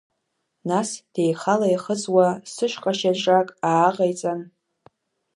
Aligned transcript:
Нас, 0.69 0.89
деихала-еихыҵуа, 1.13 2.27
сышҟа 2.53 2.91
шьаҿак 2.97 3.47
ааҟаиҵан… 3.69 4.41